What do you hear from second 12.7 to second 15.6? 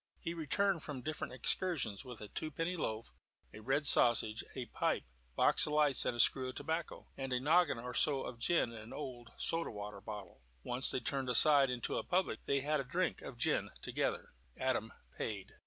a drink of gin together. Adam paid.